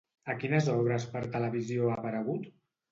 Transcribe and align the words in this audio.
A 0.33 0.35
quines 0.43 0.71
obres 0.77 1.05
per 1.13 1.23
televisió 1.37 1.91
ha 1.93 2.01
aparegut? 2.03 2.55